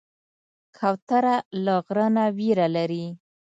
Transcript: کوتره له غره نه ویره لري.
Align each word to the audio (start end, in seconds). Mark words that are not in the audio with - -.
کوتره 0.77 1.35
له 1.63 1.75
غره 1.85 2.07
نه 2.15 2.25
ویره 2.37 2.67
لري. 2.75 3.05